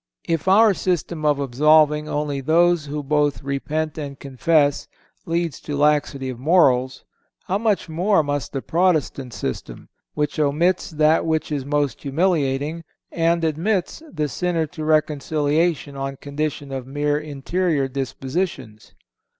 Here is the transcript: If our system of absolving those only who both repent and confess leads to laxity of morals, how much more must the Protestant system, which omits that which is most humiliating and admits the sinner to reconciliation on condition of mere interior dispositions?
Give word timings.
If 0.27 0.47
our 0.47 0.73
system 0.73 1.25
of 1.25 1.37
absolving 1.37 2.05
those 2.05 2.09
only 2.11 2.39
who 2.39 3.03
both 3.03 3.43
repent 3.43 3.99
and 3.99 4.19
confess 4.19 4.87
leads 5.27 5.59
to 5.59 5.77
laxity 5.77 6.27
of 6.29 6.39
morals, 6.39 7.05
how 7.43 7.59
much 7.59 7.87
more 7.87 8.23
must 8.23 8.51
the 8.51 8.63
Protestant 8.63 9.31
system, 9.31 9.89
which 10.15 10.39
omits 10.39 10.89
that 10.89 11.23
which 11.23 11.51
is 11.51 11.65
most 11.67 12.01
humiliating 12.01 12.83
and 13.11 13.43
admits 13.43 14.01
the 14.11 14.27
sinner 14.27 14.65
to 14.65 14.83
reconciliation 14.83 15.95
on 15.95 16.15
condition 16.17 16.71
of 16.71 16.87
mere 16.87 17.19
interior 17.19 17.87
dispositions? 17.87 18.95